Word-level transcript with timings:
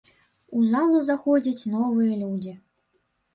У 0.59 0.61
залу 0.75 1.01
заходзяць 1.09 1.67
новыя 1.75 2.17
людзі. 2.23 2.55